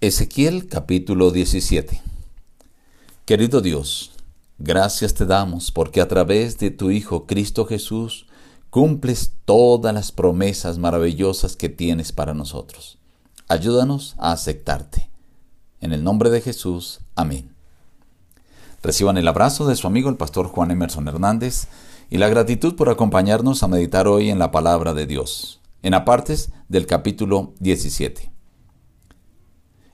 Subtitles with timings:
[0.00, 2.00] Ezequiel capítulo 17
[3.24, 4.12] Querido Dios,
[4.56, 8.26] gracias te damos porque a través de tu Hijo Cristo Jesús
[8.70, 12.98] cumples todas las promesas maravillosas que tienes para nosotros.
[13.48, 15.10] Ayúdanos a aceptarte.
[15.80, 17.52] En el nombre de Jesús, amén.
[18.84, 21.66] Reciban el abrazo de su amigo el pastor Juan Emerson Hernández
[22.08, 26.52] y la gratitud por acompañarnos a meditar hoy en la palabra de Dios, en apartes
[26.68, 28.37] del capítulo 17.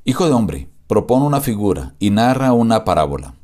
[0.07, 3.37] Hijo de hombre, propone una figura y narra una parábola.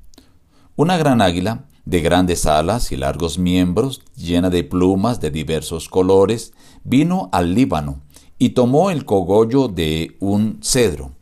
[0.77, 6.53] Una gran águila, de grandes alas y largos miembros, llena de plumas de diversos colores,
[6.85, 8.03] vino al Líbano
[8.39, 11.13] y tomó el cogollo de un cedro.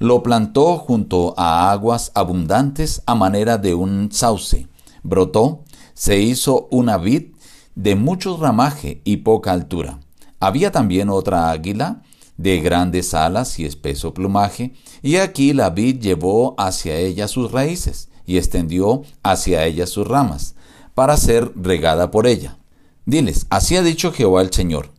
[0.00, 4.68] Lo plantó junto a aguas abundantes a manera de un sauce.
[5.02, 5.64] Brotó,
[5.94, 7.28] se hizo una vid
[7.74, 10.00] de mucho ramaje y poca altura.
[10.40, 12.02] Había también otra águila
[12.36, 18.08] de grandes alas y espeso plumaje, y aquí la vid llevó hacia ella sus raíces
[18.26, 20.54] y extendió hacia ella sus ramas,
[20.94, 22.58] para ser regada por ella.
[23.06, 24.90] Diles, así ha dicho Jehová el Señor,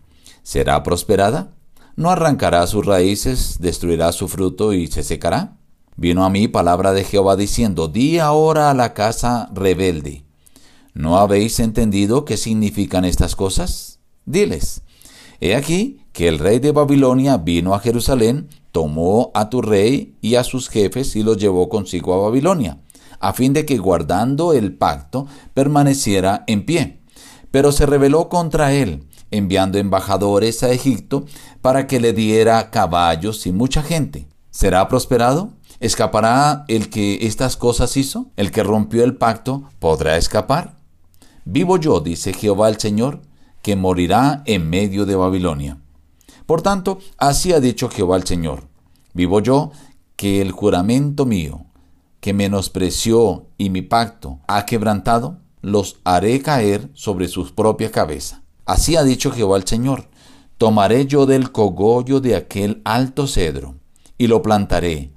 [0.43, 1.51] ¿será prosperada?
[1.95, 5.57] ¿No arrancará sus raíces, destruirá su fruto y se secará?
[5.95, 10.25] Vino a mí palabra de Jehová diciendo, di ahora a la casa rebelde,
[10.93, 13.99] ¿no habéis entendido qué significan estas cosas?
[14.25, 14.81] Diles,
[15.45, 20.35] he aquí que el rey de Babilonia vino a Jerusalén, tomó a tu rey y
[20.35, 22.79] a sus jefes y los llevó consigo a Babilonia,
[23.19, 27.01] a fin de que guardando el pacto permaneciera en pie.
[27.51, 31.25] Pero se rebeló contra él, enviando embajadores a Egipto
[31.61, 34.27] para que le diera caballos y mucha gente.
[34.51, 35.51] ¿Será prosperado?
[35.81, 38.31] ¿Escapará el que estas cosas hizo?
[38.37, 40.77] ¿El que rompió el pacto podrá escapar?
[41.43, 43.21] Vivo yo, dice Jehová el Señor,
[43.65, 45.79] que morirá en medio de Babilonia.
[46.45, 48.67] Por tanto, así ha dicho Jehová el Señor.
[49.15, 49.71] Vivo yo
[50.15, 51.65] que el juramento mío,
[52.19, 58.41] que menospreció y mi pacto ha quebrantado, los haré caer sobre sus propias cabezas.
[58.67, 60.09] Así ha dicho Jehová el Señor.
[60.59, 63.77] Tomaré yo del cogollo de aquel alto cedro,
[64.19, 65.09] y lo plantaré.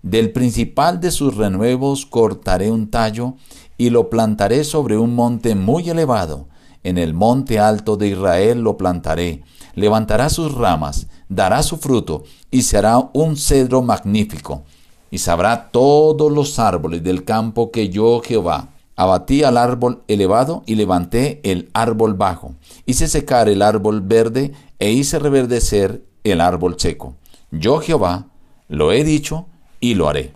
[0.00, 3.34] Del principal de sus renuevos cortaré un tallo,
[3.76, 6.48] y lo plantaré sobre un monte muy elevado.
[6.82, 9.42] En el monte alto de Israel lo plantaré,
[9.74, 14.62] levantará sus ramas, dará su fruto, y será un cedro magnífico.
[15.10, 20.74] Y sabrá todos los árboles del campo que yo, Jehová, abatí al árbol elevado y
[20.74, 22.54] levanté el árbol bajo.
[22.86, 27.14] Hice secar el árbol verde e hice reverdecer el árbol seco.
[27.50, 28.26] Yo, Jehová,
[28.68, 29.46] lo he dicho
[29.80, 30.32] y lo haré.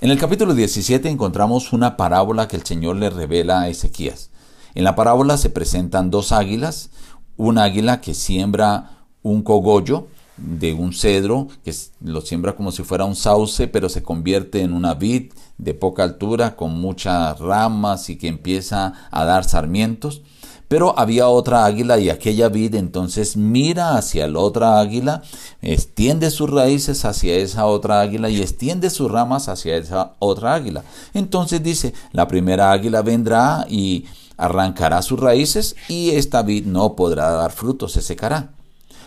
[0.00, 4.30] En el capítulo 17 encontramos una parábola que el Señor le revela a Ezequías.
[4.76, 6.90] En la parábola se presentan dos águilas,
[7.38, 13.06] un águila que siembra un cogollo de un cedro, que lo siembra como si fuera
[13.06, 18.16] un sauce, pero se convierte en una vid de poca altura, con muchas ramas y
[18.16, 20.20] que empieza a dar sarmientos.
[20.68, 25.22] Pero había otra águila y aquella vid entonces mira hacia la otra águila,
[25.62, 30.82] extiende sus raíces hacia esa otra águila y extiende sus ramas hacia esa otra águila.
[31.14, 34.06] Entonces dice, la primera águila vendrá y
[34.36, 38.50] arrancará sus raíces y esta vid no podrá dar fruto, se secará.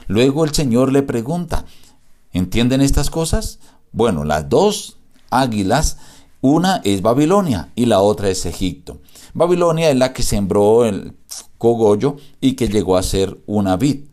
[0.07, 1.65] Luego el Señor le pregunta,
[2.31, 3.59] ¿entienden estas cosas?
[3.91, 4.97] Bueno, las dos
[5.29, 5.97] águilas,
[6.41, 8.99] una es Babilonia y la otra es Egipto.
[9.33, 11.13] Babilonia es la que sembró el
[11.59, 14.05] cogollo y que llegó a ser una vid.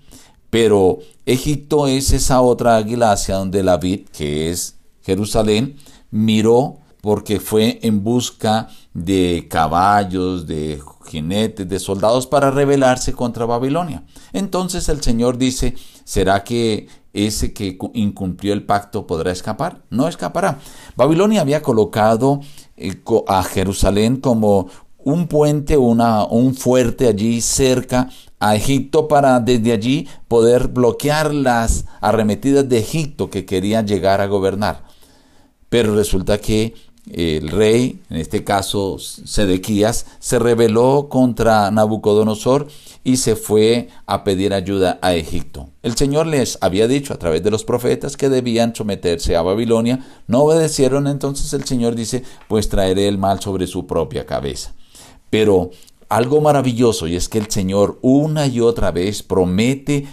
[0.51, 5.77] Pero Egipto es esa otra águila hacia donde la vid, que es Jerusalén,
[6.11, 14.03] miró porque fue en busca de caballos, de jinetes, de soldados para rebelarse contra Babilonia.
[14.33, 19.83] Entonces el Señor dice, ¿será que ese que incumplió el pacto podrá escapar?
[19.89, 20.59] No escapará.
[20.97, 22.41] Babilonia había colocado
[23.29, 24.69] a Jerusalén como
[25.07, 31.85] un puente, una, un fuerte allí cerca a Egipto para desde allí poder bloquear las
[32.01, 34.83] arremetidas de Egipto que querían llegar a gobernar.
[35.69, 36.75] Pero resulta que
[37.09, 42.67] el rey, en este caso Sedequías, se rebeló contra Nabucodonosor
[43.05, 45.69] y se fue a pedir ayuda a Egipto.
[45.85, 50.05] El Señor les había dicho a través de los profetas que debían someterse a Babilonia,
[50.27, 54.75] no obedecieron, entonces el Señor dice, pues traeré el mal sobre su propia cabeza.
[55.31, 55.71] Pero
[56.09, 60.07] algo maravilloso y es que el Señor una y otra vez promete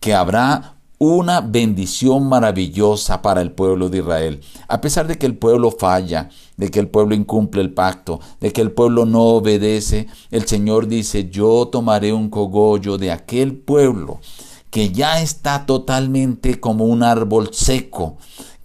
[0.00, 4.40] que habrá una bendición maravillosa para el pueblo de Israel.
[4.66, 8.52] A pesar de que el pueblo falla, de que el pueblo incumple el pacto, de
[8.52, 14.20] que el pueblo no obedece, el Señor dice, yo tomaré un cogollo de aquel pueblo
[14.70, 18.16] que ya está totalmente como un árbol seco,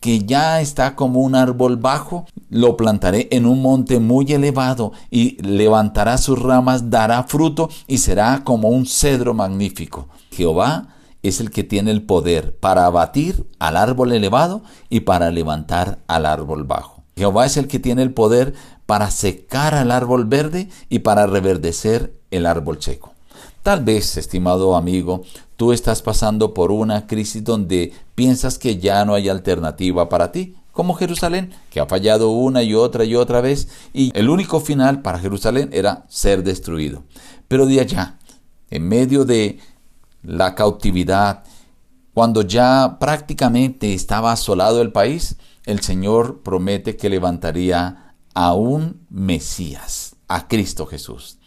[0.02, 5.42] que ya está como un árbol bajo, lo plantaré en un monte muy elevado y
[5.44, 10.10] levantará sus ramas, dará fruto y será como un cedro magnífico.
[10.32, 10.88] Jehová
[11.22, 16.26] es el que tiene el poder para abatir al árbol elevado y para levantar al
[16.26, 17.04] árbol bajo.
[17.16, 18.56] Jehová es el que tiene el poder
[18.88, 23.11] para secar al árbol verde y para reverdecer el árbol seco.
[23.64, 25.24] Tal vez, estimado amigo,
[25.56, 30.56] tú estás pasando por una crisis donde piensas que ya no hay alternativa para ti,
[30.72, 35.04] como Jerusalén, que ha fallado una y otra y otra vez, y el único final
[35.04, 37.04] para Jerusalén era ser destruido.
[37.48, 38.18] Pero de allá,
[38.72, 39.60] en medio de
[40.24, 41.44] la cautividad,
[42.16, 45.36] cuando ya prácticamente estaba asolado el país,
[45.66, 51.38] el Señor promete que levantaría a un Mesías, a Cristo Jesús.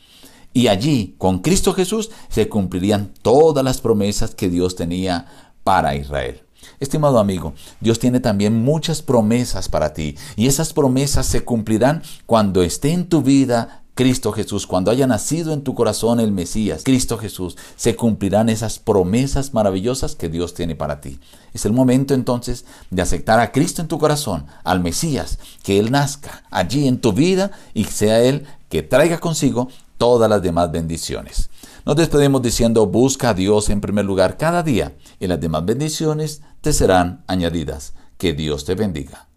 [0.55, 5.27] Y allí, con Cristo Jesús, se cumplirían todas las promesas que Dios tenía
[5.65, 6.43] para Israel.
[6.81, 12.63] Estimado amigo, Dios tiene también muchas promesas para ti y esas promesas se cumplirán cuando
[12.63, 17.17] esté en tu vida Cristo Jesús, cuando haya nacido en tu corazón el Mesías, Cristo
[17.17, 21.21] Jesús, se cumplirán esas promesas maravillosas que Dios tiene para ti.
[21.53, 25.93] Es el momento entonces de aceptar a Cristo en tu corazón, al Mesías, que Él
[25.93, 29.69] nazca allí en tu vida y sea Él que traiga consigo
[30.05, 31.49] todas las demás bendiciones.
[31.87, 36.43] Nos despedimos diciendo, busca a Dios en primer lugar cada día y las demás bendiciones
[36.61, 37.95] te serán añadidas.
[38.19, 39.29] Que Dios te bendiga.